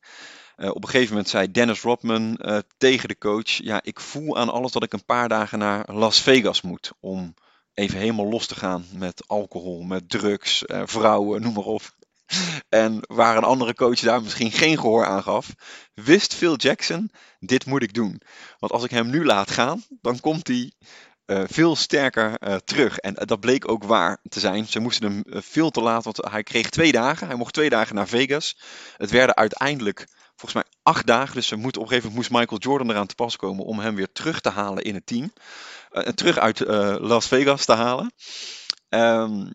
Uh, 0.58 0.70
op 0.70 0.84
een 0.84 0.90
gegeven 0.90 1.10
moment 1.10 1.30
zei 1.30 1.52
Dennis 1.52 1.82
Rodman 1.82 2.40
uh, 2.42 2.58
tegen 2.78 3.08
de 3.08 3.18
coach: 3.18 3.50
Ja, 3.50 3.80
ik 3.84 4.00
voel 4.00 4.38
aan 4.38 4.50
alles 4.50 4.72
dat 4.72 4.84
ik 4.84 4.94
een 4.94 5.06
paar 5.06 5.30
dagen 5.30 5.60
naar 5.60 5.94
Las 5.94 6.22
Vegas 6.22 6.62
moet. 6.62 6.92
Om 7.00 7.34
even 7.74 8.00
helemaal 8.00 8.30
los 8.30 8.48
te 8.48 8.56
gaan 8.56 8.86
met 8.94 9.28
alcohol, 9.28 9.82
met 9.82 10.10
drugs, 10.10 10.64
uh, 10.66 10.82
vrouwen, 10.86 11.42
noem 11.42 11.54
maar 11.54 11.64
op. 11.64 11.82
En 12.70 13.00
waar 13.02 13.38
een 13.38 13.44
andere 13.44 13.74
coach 13.74 14.00
daar 14.00 14.22
misschien 14.22 14.52
geen 14.52 14.78
gehoor 14.78 15.06
aan 15.06 15.24
gaf, 15.24 15.54
wist 15.94 16.34
Phil 16.34 16.56
Jackson: 16.56 17.12
dit 17.40 17.66
moet 17.66 17.84
ik 17.84 17.94
doen. 17.94 18.22
Want 18.60 18.72
als 18.72 18.84
ik 18.84 18.92
hem 18.92 19.10
nu 19.10 19.26
laat 19.26 19.52
gaan, 19.52 19.84
dan 20.02 20.20
komt 20.20 20.48
hij 20.48 20.72
uh, 21.32 21.44
veel 21.48 21.76
sterker 21.76 22.36
uh, 22.40 22.56
terug. 22.56 22.98
En 22.98 23.14
dat 23.14 23.40
bleek 23.40 23.70
ook 23.70 23.84
waar 23.84 24.18
te 24.30 24.40
zijn. 24.40 24.66
Ze 24.66 24.80
moesten 24.80 25.12
hem 25.12 25.42
veel 25.42 25.70
te 25.70 25.82
laat, 25.82 26.04
want 26.04 26.18
hij 26.30 26.44
kreeg 26.44 26.70
twee 26.70 26.92
dagen. 26.92 27.28
Hij 27.28 27.36
mocht 27.36 27.54
twee 27.54 27.70
dagen 27.70 27.96
naar 27.96 28.08
Vegas. 28.08 28.58
Het 28.98 29.10
werden 29.12 29.36
uiteindelijk 29.36 30.08
volgens 30.36 30.54
mij 30.54 30.74
acht 30.84 31.08
dagen. 31.08 31.36
Dus 31.36 31.48
ze 31.48 31.56
moet, 31.56 31.78
op 31.78 31.84
een 31.84 31.88
gegeven 31.88 32.10
moment 32.10 32.30
moest 32.30 32.42
Michael 32.42 32.62
Jordan 32.62 32.90
eraan 32.90 33.08
te 33.08 33.16
pas 33.16 33.36
komen 33.36 33.66
om 33.66 33.80
hem 33.80 33.96
weer 33.96 34.12
terug 34.12 34.42
te 34.42 34.50
halen 34.50 34.84
in 34.84 34.96
het 34.96 35.06
team. 35.06 35.34
Uh, 35.92 36.04
terug 36.04 36.38
uit 36.38 36.60
Las 37.00 37.28
Vegas 37.28 37.66
te 37.66 37.74
halen. 37.74 38.14
Um, 38.90 39.52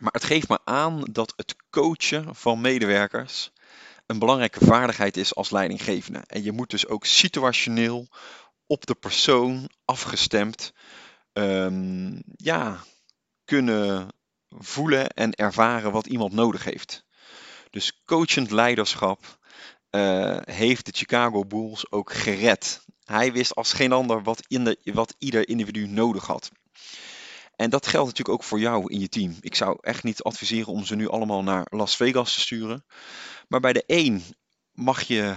maar 0.00 0.12
het 0.12 0.24
geeft 0.24 0.48
me 0.48 0.58
aan 0.64 1.02
dat 1.10 1.32
het 1.36 1.56
coachen 1.70 2.34
van 2.34 2.60
medewerkers 2.60 3.52
een 4.06 4.18
belangrijke 4.18 4.64
vaardigheid 4.64 5.16
is 5.16 5.34
als 5.34 5.50
leidinggevende. 5.50 6.22
En 6.26 6.42
je 6.42 6.52
moet 6.52 6.70
dus 6.70 6.86
ook 6.86 7.04
situationeel 7.04 8.08
op 8.66 8.86
de 8.86 8.94
persoon 8.94 9.70
afgestemd 9.84 10.72
um, 11.32 12.22
ja, 12.36 12.84
kunnen 13.44 14.08
voelen 14.48 15.08
en 15.08 15.34
ervaren 15.34 15.92
wat 15.92 16.06
iemand 16.06 16.32
nodig 16.32 16.64
heeft. 16.64 17.04
Dus 17.70 18.02
coachend 18.04 18.50
leiderschap 18.50 19.38
uh, 19.90 20.38
heeft 20.44 20.86
de 20.86 20.92
Chicago 20.94 21.44
Bulls 21.44 21.90
ook 21.90 22.12
gered. 22.12 22.84
Hij 23.04 23.32
wist 23.32 23.54
als 23.54 23.72
geen 23.72 23.92
ander 23.92 24.22
wat, 24.22 24.42
in 24.46 24.64
de, 24.64 24.78
wat 24.84 25.14
ieder 25.18 25.48
individu 25.48 25.86
nodig 25.86 26.26
had. 26.26 26.50
En 27.56 27.70
dat 27.70 27.86
geldt 27.86 28.06
natuurlijk 28.06 28.38
ook 28.38 28.48
voor 28.48 28.60
jou 28.60 28.92
in 28.92 29.00
je 29.00 29.08
team. 29.08 29.36
Ik 29.40 29.54
zou 29.54 29.78
echt 29.80 30.02
niet 30.02 30.22
adviseren 30.22 30.72
om 30.72 30.84
ze 30.84 30.96
nu 30.96 31.08
allemaal 31.08 31.42
naar 31.42 31.66
Las 31.70 31.96
Vegas 31.96 32.34
te 32.34 32.40
sturen. 32.40 32.84
Maar 33.48 33.60
bij 33.60 33.72
de 33.72 33.84
een 33.86 34.22
mag 34.72 35.02
je 35.02 35.34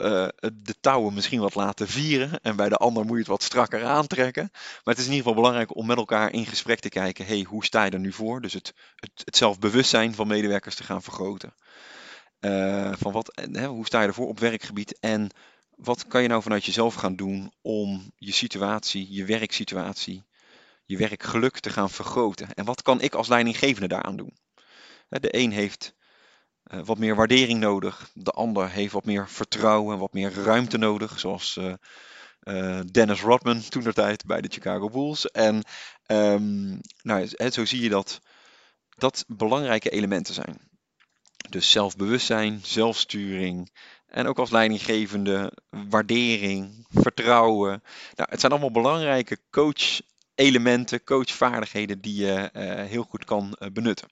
uh, 0.00 0.28
de 0.54 0.74
touwen 0.80 1.14
misschien 1.14 1.40
wat 1.40 1.54
laten 1.54 1.88
vieren. 1.88 2.40
En 2.42 2.56
bij 2.56 2.68
de 2.68 2.76
ander 2.76 3.04
moet 3.04 3.12
je 3.12 3.18
het 3.18 3.26
wat 3.26 3.42
strakker 3.42 3.84
aantrekken. 3.84 4.48
Maar 4.52 4.94
het 4.94 4.98
is 4.98 5.04
in 5.04 5.12
ieder 5.12 5.26
geval 5.26 5.42
belangrijk 5.42 5.76
om 5.76 5.86
met 5.86 5.96
elkaar 5.96 6.32
in 6.32 6.46
gesprek 6.46 6.80
te 6.80 6.88
kijken. 6.88 7.26
hey, 7.26 7.46
hoe 7.48 7.64
sta 7.64 7.84
je 7.84 7.90
er 7.90 7.98
nu 7.98 8.12
voor? 8.12 8.40
Dus 8.40 8.52
het, 8.52 8.74
het, 8.96 9.22
het 9.24 9.36
zelfbewustzijn 9.36 10.14
van 10.14 10.26
medewerkers 10.26 10.74
te 10.74 10.84
gaan 10.84 11.02
vergroten. 11.02 11.54
Uh, 12.40 12.92
van 12.98 13.12
wat, 13.12 13.40
hè, 13.52 13.66
hoe 13.66 13.86
sta 13.86 14.00
je 14.00 14.06
ervoor 14.06 14.28
op 14.28 14.38
werkgebied? 14.38 14.98
En 14.98 15.30
wat 15.76 16.06
kan 16.06 16.22
je 16.22 16.28
nou 16.28 16.42
vanuit 16.42 16.64
jezelf 16.64 16.94
gaan 16.94 17.16
doen 17.16 17.52
om 17.60 18.12
je 18.16 18.32
situatie, 18.32 19.06
je 19.10 19.24
werksituatie, 19.24 20.24
je 20.84 20.96
werkgeluk 20.96 21.58
te 21.58 21.70
gaan 21.70 21.90
vergroten. 21.90 22.54
En 22.54 22.64
wat 22.64 22.82
kan 22.82 23.00
ik 23.00 23.14
als 23.14 23.28
leidinggevende 23.28 23.88
daaraan 23.88 24.16
doen? 24.16 24.36
De 25.08 25.36
een 25.36 25.52
heeft 25.52 25.94
uh, 26.74 26.80
wat 26.84 26.98
meer 26.98 27.14
waardering 27.14 27.60
nodig, 27.60 28.10
de 28.14 28.30
ander 28.30 28.70
heeft 28.70 28.92
wat 28.92 29.04
meer 29.04 29.28
vertrouwen, 29.28 29.98
wat 29.98 30.12
meer 30.12 30.32
ruimte 30.32 30.78
nodig, 30.78 31.18
zoals 31.18 31.56
uh, 31.56 31.72
uh, 32.42 32.80
Dennis 32.90 33.20
Rodman 33.20 33.60
toen 33.68 33.82
de 33.82 33.92
tijd 33.92 34.24
bij 34.24 34.40
de 34.40 34.48
Chicago 34.50 34.88
Bulls. 34.90 35.30
En 35.30 35.62
um, 36.06 36.80
nou, 37.02 37.26
zo 37.50 37.64
zie 37.64 37.80
je 37.80 37.88
dat 37.88 38.20
dat 38.96 39.24
belangrijke 39.26 39.90
elementen 39.90 40.34
zijn. 40.34 40.68
Dus 41.48 41.70
zelfbewustzijn, 41.70 42.60
zelfsturing 42.62 43.72
en 44.06 44.26
ook 44.26 44.38
als 44.38 44.50
leidinggevende 44.50 45.52
waardering, 45.88 46.86
vertrouwen. 46.90 47.82
Nou, 48.14 48.30
het 48.30 48.40
zijn 48.40 48.52
allemaal 48.52 48.70
belangrijke 48.70 49.38
coach 49.50 50.00
elementen, 50.34 51.04
coachvaardigheden 51.04 52.00
die 52.00 52.14
je 52.24 52.50
heel 52.88 53.02
goed 53.02 53.24
kan 53.24 53.56
benutten. 53.72 54.08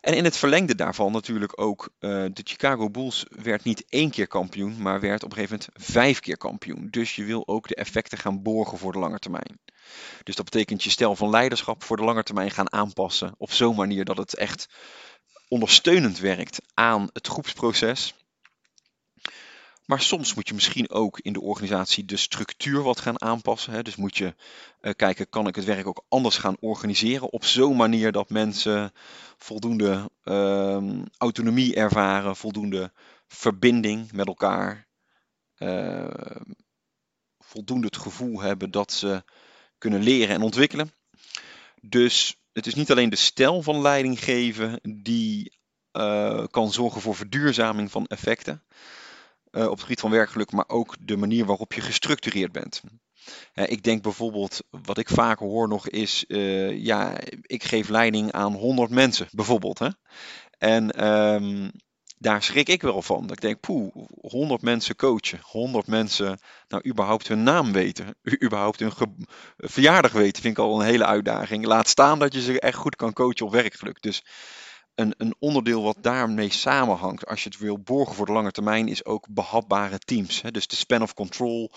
En 0.00 0.14
in 0.14 0.24
het 0.24 0.36
verlengde 0.36 0.74
daarvan 0.74 1.12
natuurlijk 1.12 1.60
ook 1.60 1.88
uh, 2.00 2.10
de 2.10 2.42
Chicago 2.44 2.90
Bulls 2.90 3.26
werd 3.28 3.64
niet 3.64 3.84
één 3.88 4.10
keer 4.10 4.26
kampioen, 4.26 4.82
maar 4.82 5.00
werd 5.00 5.24
op 5.24 5.30
een 5.30 5.36
gegeven 5.36 5.58
moment 5.58 5.90
vijf 5.90 6.20
keer 6.20 6.36
kampioen. 6.36 6.88
Dus 6.90 7.16
je 7.16 7.24
wil 7.24 7.48
ook 7.48 7.68
de 7.68 7.74
effecten 7.74 8.18
gaan 8.18 8.42
borgen 8.42 8.78
voor 8.78 8.92
de 8.92 8.98
lange 8.98 9.18
termijn. 9.18 9.60
Dus 10.22 10.36
dat 10.36 10.44
betekent 10.44 10.84
je 10.84 10.90
stijl 10.90 11.16
van 11.16 11.30
leiderschap 11.30 11.84
voor 11.84 11.96
de 11.96 12.04
lange 12.04 12.22
termijn 12.22 12.50
gaan 12.50 12.72
aanpassen 12.72 13.34
op 13.38 13.52
zo'n 13.52 13.76
manier 13.76 14.04
dat 14.04 14.16
het 14.16 14.34
echt 14.34 14.68
ondersteunend 15.48 16.18
werkt 16.18 16.58
aan 16.74 17.08
het 17.12 17.26
groepsproces. 17.26 18.14
Maar 19.88 20.00
soms 20.00 20.34
moet 20.34 20.48
je 20.48 20.54
misschien 20.54 20.90
ook 20.90 21.20
in 21.20 21.32
de 21.32 21.40
organisatie 21.40 22.04
de 22.04 22.16
structuur 22.16 22.82
wat 22.82 23.00
gaan 23.00 23.20
aanpassen. 23.20 23.72
Hè. 23.72 23.82
Dus 23.82 23.96
moet 23.96 24.16
je 24.16 24.34
uh, 24.80 24.92
kijken, 24.96 25.28
kan 25.28 25.46
ik 25.46 25.54
het 25.54 25.64
werk 25.64 25.86
ook 25.86 26.04
anders 26.08 26.36
gaan 26.36 26.56
organiseren 26.60 27.32
op 27.32 27.44
zo'n 27.44 27.76
manier 27.76 28.12
dat 28.12 28.30
mensen 28.30 28.92
voldoende 29.36 30.10
uh, 30.24 31.02
autonomie 31.18 31.74
ervaren, 31.74 32.36
voldoende 32.36 32.92
verbinding 33.26 34.12
met 34.12 34.26
elkaar, 34.26 34.86
uh, 35.58 36.40
voldoende 37.38 37.86
het 37.86 37.96
gevoel 37.96 38.40
hebben 38.40 38.70
dat 38.70 38.92
ze 38.92 39.22
kunnen 39.78 40.02
leren 40.02 40.34
en 40.34 40.42
ontwikkelen. 40.42 40.92
Dus 41.80 42.40
het 42.52 42.66
is 42.66 42.74
niet 42.74 42.90
alleen 42.90 43.10
de 43.10 43.16
stijl 43.16 43.62
van 43.62 43.80
leiding 43.80 44.24
geven 44.24 44.80
die 45.02 45.58
uh, 45.92 46.44
kan 46.50 46.72
zorgen 46.72 47.00
voor 47.00 47.14
verduurzaming 47.14 47.90
van 47.90 48.06
effecten. 48.06 48.62
Uh, 49.52 49.64
op 49.64 49.70
het 49.70 49.80
gebied 49.80 50.00
van 50.00 50.10
werkgeluk, 50.10 50.52
maar 50.52 50.68
ook 50.68 50.96
de 51.00 51.16
manier 51.16 51.44
waarop 51.44 51.72
je 51.72 51.80
gestructureerd 51.80 52.52
bent. 52.52 52.82
Ik 53.54 53.82
denk 53.82 54.02
bijvoorbeeld, 54.02 54.60
wat 54.70 54.98
ik 54.98 55.08
vaker 55.08 55.46
hoor 55.46 55.68
nog 55.68 55.88
is, 55.88 56.24
uh, 56.28 56.84
ja, 56.84 57.16
ik 57.42 57.64
geef 57.64 57.88
leiding 57.88 58.32
aan 58.32 58.52
100 58.52 58.90
mensen, 58.90 59.26
bijvoorbeeld. 59.30 59.78
Hè? 59.78 59.88
En 60.58 61.08
um, 61.08 61.70
daar 62.18 62.42
schrik 62.42 62.68
ik 62.68 62.82
wel 62.82 63.02
van. 63.02 63.22
Dat 63.22 63.36
ik 63.36 63.40
denk, 63.40 63.60
poeh, 63.60 63.94
100 64.20 64.62
mensen 64.62 64.96
coachen, 64.96 65.38
100 65.42 65.86
mensen 65.86 66.38
nou 66.68 66.86
überhaupt 66.86 67.28
hun 67.28 67.42
naam 67.42 67.72
weten, 67.72 68.16
überhaupt 68.44 68.80
hun 68.80 68.92
verjaardag 69.56 70.12
weten, 70.12 70.42
vind 70.42 70.58
ik 70.58 70.64
al 70.64 70.80
een 70.80 70.86
hele 70.86 71.04
uitdaging. 71.04 71.64
Laat 71.64 71.88
staan 71.88 72.18
dat 72.18 72.34
je 72.34 72.40
ze 72.40 72.60
echt 72.60 72.76
goed 72.76 72.96
kan 72.96 73.12
coachen 73.12 73.46
op 73.46 73.52
werkgeluk. 73.52 74.02
Dus 74.02 74.24
een, 74.98 75.14
een 75.16 75.34
onderdeel 75.38 75.82
wat 75.82 75.96
daarmee 76.00 76.52
samenhangt, 76.52 77.26
als 77.26 77.42
je 77.42 77.48
het 77.48 77.58
wil 77.58 77.78
borgen 77.78 78.14
voor 78.14 78.26
de 78.26 78.32
lange 78.32 78.50
termijn, 78.50 78.88
is 78.88 79.04
ook 79.04 79.26
behapbare 79.28 79.98
teams. 79.98 80.42
Hè? 80.42 80.50
Dus 80.50 80.66
de 80.66 80.76
span 80.76 81.02
of 81.02 81.14
control 81.14 81.70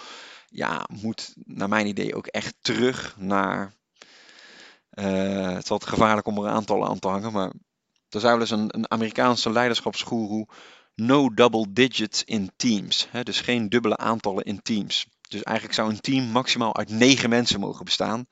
ja, 0.47 0.87
moet 1.01 1.33
naar 1.35 1.69
mijn 1.69 1.87
idee 1.87 2.15
ook 2.15 2.27
echt 2.27 2.55
terug 2.61 3.15
naar. 3.17 3.73
Uh, 4.93 5.53
het 5.53 5.69
is 5.69 5.77
gevaarlijk 5.79 6.27
om 6.27 6.37
er 6.37 6.49
aantallen 6.49 6.87
aan 6.87 6.99
te 6.99 7.07
hangen, 7.07 7.31
maar 7.31 7.53
er 8.09 8.19
zou 8.19 8.39
eens 8.39 8.51
een, 8.51 8.75
een 8.75 8.91
Amerikaanse 8.91 9.51
leiderschapsgoeroe 9.51 10.47
no 10.95 11.33
double 11.33 11.65
digits 11.69 12.23
in 12.23 12.51
teams. 12.55 13.07
Hè? 13.09 13.23
Dus 13.23 13.41
geen 13.41 13.69
dubbele 13.69 13.97
aantallen 13.97 14.43
in 14.43 14.61
teams. 14.61 15.07
Dus 15.27 15.43
eigenlijk 15.43 15.75
zou 15.75 15.89
een 15.89 16.01
team 16.01 16.23
maximaal 16.23 16.75
uit 16.75 16.89
negen 16.89 17.29
mensen 17.29 17.59
mogen 17.59 17.85
bestaan. 17.85 18.27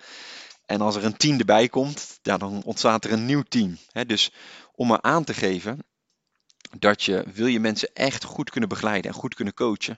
En 0.70 0.82
als 0.82 0.96
er 0.96 1.06
een 1.06 1.18
tien 1.18 1.40
erbij 1.40 1.68
komt, 1.68 2.20
ja, 2.22 2.38
dan 2.38 2.64
ontstaat 2.64 3.06
er 3.06 3.12
een 3.12 3.26
nieuw 3.26 3.44
team. 3.44 3.78
Hè? 3.92 4.06
Dus 4.06 4.32
om 4.80 4.88
maar 4.88 5.02
aan 5.02 5.24
te 5.24 5.34
geven 5.34 5.86
dat 6.78 7.04
je, 7.04 7.26
wil 7.34 7.46
je 7.46 7.60
mensen 7.60 7.90
echt 7.94 8.24
goed 8.24 8.50
kunnen 8.50 8.70
begeleiden 8.70 9.12
en 9.12 9.18
goed 9.18 9.36
kunnen 9.36 9.54
coachen, 9.54 9.98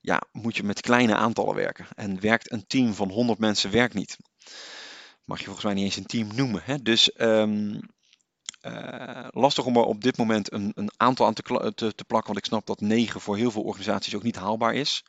ja, 0.00 0.22
moet 0.32 0.56
je 0.56 0.62
met 0.62 0.80
kleine 0.80 1.14
aantallen 1.14 1.54
werken. 1.54 1.86
En 1.94 2.20
werkt 2.20 2.52
een 2.52 2.66
team 2.66 2.94
van 2.94 3.10
100 3.10 3.38
mensen 3.38 3.70
werkt 3.70 3.94
niet. 3.94 4.16
Mag 5.24 5.38
je 5.38 5.44
volgens 5.44 5.64
mij 5.64 5.74
niet 5.74 5.84
eens 5.84 5.96
een 5.96 6.06
team 6.06 6.34
noemen. 6.34 6.62
Hè? 6.64 6.82
Dus 6.82 7.20
um, 7.20 7.80
uh, 8.62 9.28
lastig 9.30 9.64
om 9.64 9.76
er 9.76 9.82
op 9.82 10.02
dit 10.02 10.16
moment 10.16 10.52
een, 10.52 10.72
een 10.74 10.90
aantal 10.96 11.26
aan 11.26 11.34
te, 11.34 11.72
te, 11.74 11.94
te, 11.94 12.04
plakken, 12.04 12.32
want 12.32 12.38
ik 12.38 12.44
snap 12.44 12.66
dat 12.66 12.80
9 12.80 13.20
voor 13.20 13.36
heel 13.36 13.50
veel 13.50 13.62
organisaties 13.62 14.14
ook 14.14 14.22
niet 14.22 14.36
haalbaar 14.36 14.74
is. 14.74 15.04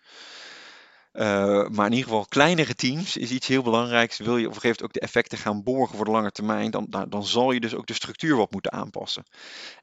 Uh, 1.17 1.67
maar 1.67 1.86
in 1.86 1.91
ieder 1.91 2.09
geval 2.09 2.25
kleinere 2.25 2.75
teams 2.75 3.17
is 3.17 3.31
iets 3.31 3.47
heel 3.47 3.63
belangrijks. 3.63 4.17
Wil 4.17 4.38
je 4.38 4.47
op 4.47 4.53
een 4.53 4.62
gegeven 4.62 4.67
moment 4.67 4.83
ook 4.83 4.93
de 4.93 5.00
effecten 5.00 5.38
gaan 5.38 5.63
borgen 5.63 5.95
voor 5.95 6.05
de 6.05 6.12
lange 6.12 6.31
termijn, 6.31 6.71
dan, 6.71 6.88
dan, 7.09 7.25
zal 7.25 7.51
je 7.51 7.59
dus 7.59 7.75
ook 7.75 7.88
de 7.88 7.93
structuur 7.93 8.36
wat 8.36 8.51
moeten 8.51 8.71
aanpassen. 8.71 9.24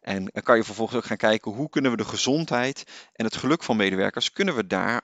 En 0.00 0.24
dan 0.32 0.42
kan 0.42 0.56
je 0.56 0.64
vervolgens 0.64 0.98
ook 0.98 1.04
gaan 1.04 1.16
kijken 1.16 1.52
hoe 1.52 1.68
kunnen 1.68 1.90
we 1.90 1.96
de 1.96 2.04
gezondheid 2.04 2.84
en 3.12 3.24
het 3.24 3.36
geluk 3.36 3.62
van 3.62 3.76
medewerkers, 3.76 4.32
kunnen 4.32 4.54
we 4.54 4.66
daar 4.66 5.02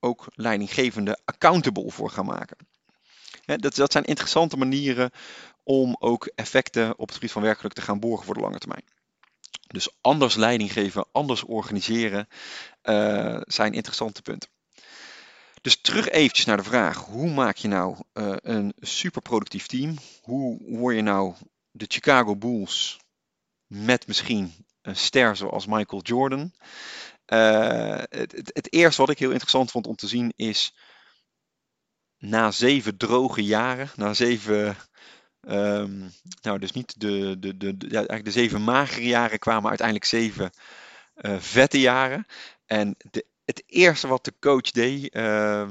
ook 0.00 0.26
leidinggevende 0.34 1.18
accountable 1.24 1.90
voor 1.90 2.10
gaan 2.10 2.26
maken. 2.26 2.56
dat, 3.44 3.74
dat 3.74 3.92
zijn 3.92 4.04
interessante 4.04 4.56
manieren 4.56 5.10
om 5.62 5.96
ook 5.98 6.26
effecten 6.34 6.98
op 6.98 7.06
het 7.06 7.14
gebied 7.14 7.32
van 7.32 7.42
werkgeluk 7.42 7.72
te 7.72 7.82
gaan 7.82 8.00
borgen 8.00 8.24
voor 8.26 8.34
de 8.34 8.40
lange 8.40 8.58
termijn. 8.58 8.84
Dus 9.66 9.96
anders 10.00 10.34
leiding 10.34 10.72
geven, 10.72 11.06
anders 11.12 11.44
organiseren 11.44 12.28
uh, 12.82 13.40
zijn 13.40 13.72
interessante 13.72 14.22
punten. 14.22 14.50
Dus 15.62 15.80
terug 15.80 16.08
eventjes 16.08 16.46
naar 16.46 16.56
de 16.56 16.62
vraag, 16.62 16.96
hoe 16.96 17.30
maak 17.30 17.56
je 17.56 17.68
nou 17.68 17.96
uh, 18.14 18.36
een 18.36 18.74
superproductief 18.80 19.66
team? 19.66 19.98
Hoe 20.22 20.58
word 20.78 20.96
je 20.96 21.02
nou 21.02 21.34
de 21.70 21.84
Chicago 21.88 22.36
Bulls 22.36 23.00
met 23.66 24.06
misschien 24.06 24.66
een 24.82 24.96
ster 24.96 25.36
zoals 25.36 25.66
Michael 25.66 26.02
Jordan. 26.02 26.52
Uh, 27.26 27.98
het, 27.98 28.32
het, 28.32 28.50
het, 28.52 28.72
eerste 28.72 29.00
wat 29.00 29.10
ik 29.10 29.18
heel 29.18 29.30
interessant 29.30 29.70
vond 29.70 29.86
om 29.86 29.96
te 29.96 30.06
zien 30.06 30.32
is 30.36 30.74
na 32.18 32.50
zeven 32.50 32.96
droge 32.96 33.44
jaren, 33.44 33.90
na 33.96 34.14
zeven, 34.14 34.76
um, 35.40 36.12
nou 36.40 36.58
dus 36.58 36.72
niet 36.72 37.00
de, 37.00 37.36
de, 37.38 37.56
de, 37.56 37.74
ja, 37.78 37.94
eigenlijk 37.94 38.24
de 38.24 38.30
zeven 38.30 38.62
magere 38.62 39.06
jaren 39.06 39.38
kwamen 39.38 39.68
uiteindelijk 39.68 40.06
zeven 40.06 40.50
uh, 41.16 41.38
vette 41.38 41.80
jaren. 41.80 42.26
En 42.66 42.96
de 43.10 43.26
het 43.44 43.62
eerste 43.66 44.08
wat 44.08 44.24
de 44.24 44.32
coach 44.40 44.70
deed 44.70 45.14
uh, 45.14 45.68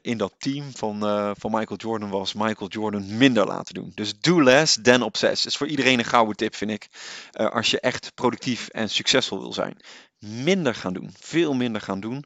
in 0.00 0.16
dat 0.16 0.34
team 0.38 0.76
van, 0.76 1.04
uh, 1.04 1.30
van 1.38 1.50
Michael 1.50 1.78
Jordan 1.78 2.10
was 2.10 2.34
Michael 2.34 2.70
Jordan 2.70 3.16
minder 3.16 3.46
laten 3.46 3.74
doen. 3.74 3.92
Dus 3.94 4.20
do 4.20 4.42
less 4.42 4.78
than 4.82 5.02
obsess. 5.02 5.42
Dat 5.42 5.52
is 5.52 5.58
voor 5.58 5.66
iedereen 5.66 5.98
een 5.98 6.04
gouden 6.04 6.36
tip, 6.36 6.54
vind 6.54 6.70
ik. 6.70 6.88
Uh, 7.32 7.50
als 7.50 7.70
je 7.70 7.80
echt 7.80 8.14
productief 8.14 8.68
en 8.68 8.90
succesvol 8.90 9.40
wil 9.40 9.52
zijn. 9.52 9.76
Minder 10.18 10.74
gaan 10.74 10.92
doen. 10.92 11.10
Veel 11.18 11.54
minder 11.54 11.80
gaan 11.80 12.00
doen. 12.00 12.24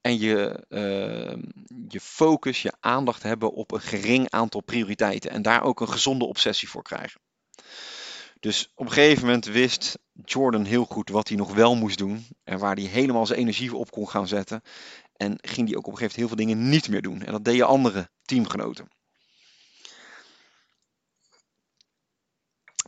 En 0.00 0.18
je, 0.18 0.64
ehm, 0.68 1.42
je 1.88 2.00
focus, 2.00 2.62
je 2.62 2.72
aandacht 2.80 3.22
hebben 3.22 3.52
op 3.52 3.72
een 3.72 3.80
gering 3.80 4.30
aantal 4.30 4.62
prioriteiten. 4.62 5.30
En 5.30 5.42
daar 5.42 5.62
ook 5.62 5.80
een 5.80 5.88
gezonde 5.88 6.24
obsessie 6.24 6.68
voor 6.68 6.82
krijgen. 6.82 7.20
Dus 8.42 8.70
op 8.74 8.86
een 8.86 8.92
gegeven 8.92 9.24
moment 9.24 9.44
wist 9.44 9.98
Jordan 10.24 10.64
heel 10.64 10.84
goed 10.84 11.08
wat 11.08 11.28
hij 11.28 11.36
nog 11.36 11.54
wel 11.54 11.76
moest 11.76 11.98
doen. 11.98 12.26
En 12.44 12.58
waar 12.58 12.74
hij 12.74 12.84
helemaal 12.84 13.26
zijn 13.26 13.38
energie 13.38 13.74
op 13.74 13.90
kon 13.90 14.08
gaan 14.08 14.28
zetten. 14.28 14.62
En 15.16 15.38
ging 15.40 15.68
hij 15.68 15.76
ook 15.76 15.86
op 15.86 15.92
een 15.92 15.98
gegeven 15.98 15.98
moment 15.98 16.16
heel 16.16 16.28
veel 16.28 16.36
dingen 16.36 16.68
niet 16.68 16.88
meer 16.88 17.02
doen. 17.02 17.22
En 17.22 17.32
dat 17.32 17.44
deden 17.44 17.66
andere 17.66 18.10
teamgenoten. 18.24 18.88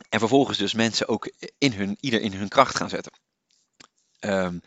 En 0.09 0.19
vervolgens 0.19 0.57
dus 0.57 0.73
mensen 0.73 1.07
ook 1.07 1.31
in 1.57 1.73
hun, 1.73 1.97
ieder 1.99 2.21
in 2.21 2.33
hun 2.33 2.47
kracht 2.47 2.75
gaan 2.75 2.89
zetten. 2.89 3.11
Um, 4.19 4.61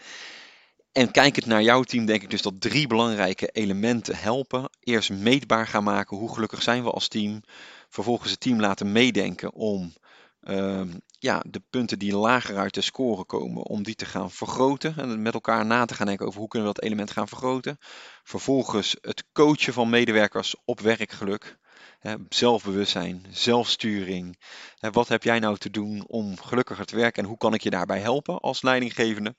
en 0.93 1.11
kijkend 1.11 1.47
naar 1.47 1.63
jouw 1.63 1.83
team 1.83 2.07
denk 2.07 2.23
ik 2.23 2.31
dus 2.31 2.43
dat 2.43 2.61
drie 2.61 2.87
belangrijke 2.87 3.49
elementen 3.49 4.17
helpen. 4.17 4.71
Eerst 4.81 5.11
meetbaar 5.11 5.67
gaan 5.67 5.85
maken, 5.85 6.17
hoe 6.17 6.35
gelukkig 6.35 6.63
zijn 6.63 6.83
we 6.83 6.91
als 6.91 7.09
team. 7.09 7.43
Vervolgens 7.89 8.31
het 8.31 8.41
team 8.41 8.61
laten 8.61 8.93
meedenken 8.93 9.53
om 9.53 9.93
Ehm, 10.41 10.99
ja, 11.19 11.43
de 11.49 11.63
punten 11.71 11.99
die 11.99 12.17
lager 12.17 12.57
uit 12.57 12.75
de 12.75 12.81
score 12.81 13.25
komen, 13.25 13.63
om 13.63 13.83
die 13.83 13.95
te 13.95 14.05
gaan 14.05 14.31
vergroten. 14.31 14.97
En 14.97 15.23
met 15.23 15.35
elkaar 15.35 15.67
na 15.67 15.85
te 15.85 15.95
gaan 15.95 16.07
denken 16.07 16.27
over 16.27 16.39
hoe 16.39 16.49
kunnen 16.49 16.69
we 16.69 16.75
dat 16.75 16.85
element 16.85 17.11
gaan 17.11 17.29
vergroten. 17.29 17.79
Vervolgens 18.23 18.97
het 19.01 19.25
coachen 19.33 19.73
van 19.73 19.91
medewerkers 19.91 20.57
op 20.65 20.81
werkgeluk. 20.81 21.59
Hè, 21.99 22.15
zelfbewustzijn, 22.29 23.27
zelfsturing. 23.31 24.39
Hè, 24.79 24.91
wat 24.91 25.09
heb 25.09 25.23
jij 25.23 25.39
nou 25.39 25.57
te 25.57 25.71
doen 25.71 26.05
om 26.07 26.41
gelukkiger 26.41 26.85
te 26.87 26.97
werken 26.97 27.23
en 27.23 27.29
hoe 27.29 27.39
kan 27.39 27.55
ik 27.55 27.63
je 27.63 27.71
daarbij 27.71 28.01
helpen 28.01 28.41
als 28.41 28.63
leidinggevende? 28.63 29.37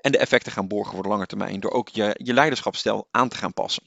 En 0.00 0.12
de 0.12 0.18
effecten 0.18 0.52
gaan 0.52 0.68
borgen 0.68 0.94
voor 0.94 1.02
de 1.02 1.08
lange 1.08 1.26
termijn 1.26 1.60
door 1.60 1.72
ook 1.72 1.88
je, 1.88 2.20
je 2.22 2.32
leiderschapsstijl 2.32 3.08
aan 3.10 3.28
te 3.28 3.36
gaan 3.36 3.52
passen. 3.52 3.82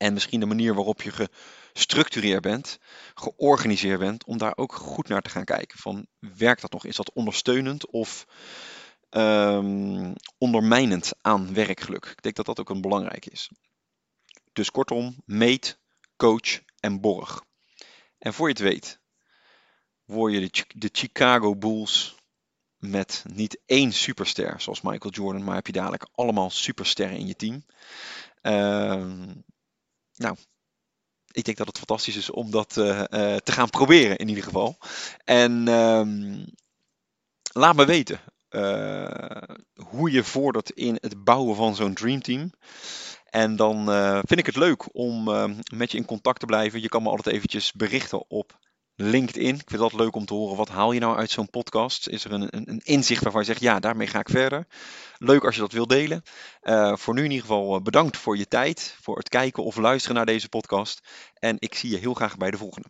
En 0.00 0.12
misschien 0.12 0.40
de 0.40 0.46
manier 0.46 0.74
waarop 0.74 1.02
je 1.02 1.28
gestructureerd 1.72 2.42
bent, 2.42 2.78
georganiseerd 3.14 3.98
bent, 3.98 4.24
om 4.24 4.38
daar 4.38 4.56
ook 4.56 4.74
goed 4.74 5.08
naar 5.08 5.22
te 5.22 5.30
gaan 5.30 5.44
kijken. 5.44 5.78
Van 5.78 6.06
werkt 6.18 6.60
dat 6.60 6.72
nog? 6.72 6.84
Is 6.84 6.96
dat 6.96 7.12
ondersteunend 7.12 7.86
of 7.86 8.26
um, 9.10 10.12
ondermijnend 10.38 11.12
aan 11.20 11.54
werkgeluk? 11.54 12.04
Ik 12.04 12.22
denk 12.22 12.34
dat 12.34 12.46
dat 12.46 12.60
ook 12.60 12.70
een 12.70 12.80
belangrijk 12.80 13.26
is. 13.26 13.50
Dus 14.52 14.70
kortom, 14.70 15.16
meet, 15.24 15.78
coach 16.16 16.60
en 16.80 17.00
borg. 17.00 17.44
En 18.18 18.34
voor 18.34 18.48
je 18.48 18.54
het 18.54 18.62
weet, 18.62 19.00
word 20.04 20.32
je 20.32 20.40
de, 20.40 20.64
de 20.74 20.88
Chicago 20.92 21.56
Bulls 21.56 22.14
met 22.76 23.24
niet 23.32 23.60
één 23.66 23.92
superster 23.92 24.60
zoals 24.60 24.80
Michael 24.80 25.12
Jordan, 25.12 25.44
maar 25.44 25.54
heb 25.54 25.66
je 25.66 25.72
dadelijk 25.72 26.08
allemaal 26.12 26.50
supersterren 26.50 27.16
in 27.16 27.26
je 27.26 27.36
team. 27.36 27.64
Uh, 28.42 29.34
nou, 30.20 30.36
ik 31.30 31.44
denk 31.44 31.56
dat 31.56 31.66
het 31.66 31.78
fantastisch 31.78 32.16
is 32.16 32.30
om 32.30 32.50
dat 32.50 32.76
uh, 32.76 32.86
uh, 32.86 33.04
te 33.36 33.52
gaan 33.52 33.70
proberen 33.70 34.16
in 34.16 34.28
ieder 34.28 34.44
geval. 34.44 34.78
En 35.24 35.68
um, 35.68 36.44
laat 37.52 37.76
me 37.76 37.84
weten 37.84 38.20
uh, 38.50 39.42
hoe 39.74 40.10
je 40.10 40.24
vordert 40.24 40.70
in 40.70 40.98
het 41.00 41.24
bouwen 41.24 41.56
van 41.56 41.74
zo'n 41.74 41.94
dreamteam. 41.94 42.52
En 43.24 43.56
dan 43.56 43.84
vind 44.26 44.40
ik 44.40 44.46
het 44.46 44.56
leuk 44.56 44.94
om 44.96 45.24
met 45.74 45.92
je 45.92 45.98
in 45.98 46.04
contact 46.04 46.40
te 46.40 46.46
blijven. 46.46 46.80
Je 46.80 46.88
kan 46.88 47.02
me 47.02 47.08
altijd 47.08 47.34
eventjes 47.34 47.72
berichten 47.72 48.30
op 48.30 48.58
LinkedIn. 49.00 49.54
Ik 49.54 49.68
vind 49.70 49.82
altijd 49.82 50.00
leuk 50.00 50.14
om 50.14 50.24
te 50.24 50.34
horen, 50.34 50.56
wat 50.56 50.68
haal 50.68 50.92
je 50.92 51.00
nou 51.00 51.16
uit 51.16 51.30
zo'n 51.30 51.50
podcast? 51.50 52.08
Is 52.08 52.24
er 52.24 52.32
een, 52.32 52.46
een, 52.56 52.70
een, 52.70 52.80
inzicht 52.84 53.22
waarvan 53.22 53.40
je 53.40 53.46
zegt, 53.46 53.60
ja, 53.60 53.80
daarmee 53.80 54.06
ga 54.06 54.18
ik 54.18 54.28
verder? 54.28 54.66
Leuk 55.18 55.44
als 55.44 55.54
je 55.54 55.60
dat 55.60 55.72
wilt 55.72 55.88
delen. 55.88 56.22
Uh, 56.62 56.96
voor 56.96 57.14
nu 57.14 57.24
in 57.24 57.30
ieder 57.30 57.46
geval 57.46 57.76
eh, 57.76 57.82
bedankt 57.82 58.16
voor 58.16 58.36
je 58.36 58.48
tijd, 58.48 58.96
voor 59.00 59.16
het 59.16 59.28
kijken 59.28 59.64
of 59.64 59.76
luisteren 59.76 60.16
naar 60.16 60.26
deze 60.26 60.48
podcast. 60.48 61.00
En 61.34 61.56
ik 61.58 61.74
zie 61.74 61.90
je 61.90 61.96
heel 61.96 62.14
graag 62.14 62.36
bij 62.36 62.50
de 62.50 62.56
volgende. 62.56 62.88